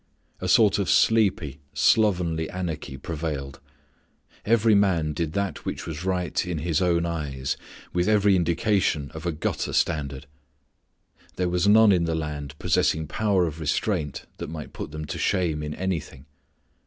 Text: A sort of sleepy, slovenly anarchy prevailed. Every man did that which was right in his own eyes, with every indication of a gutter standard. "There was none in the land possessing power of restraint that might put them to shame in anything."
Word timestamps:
A 0.39 0.47
sort 0.47 0.79
of 0.79 0.89
sleepy, 0.89 1.59
slovenly 1.75 2.49
anarchy 2.49 2.97
prevailed. 2.97 3.59
Every 4.43 4.73
man 4.73 5.13
did 5.13 5.33
that 5.33 5.63
which 5.63 5.85
was 5.85 6.03
right 6.03 6.43
in 6.43 6.57
his 6.57 6.81
own 6.81 7.05
eyes, 7.05 7.55
with 7.93 8.09
every 8.09 8.35
indication 8.35 9.11
of 9.13 9.27
a 9.27 9.31
gutter 9.31 9.73
standard. 9.73 10.25
"There 11.35 11.49
was 11.49 11.67
none 11.67 11.91
in 11.91 12.05
the 12.05 12.15
land 12.15 12.57
possessing 12.57 13.05
power 13.05 13.45
of 13.45 13.59
restraint 13.59 14.25
that 14.37 14.49
might 14.49 14.73
put 14.73 14.89
them 14.89 15.05
to 15.05 15.19
shame 15.19 15.61
in 15.61 15.75
anything." 15.75 16.25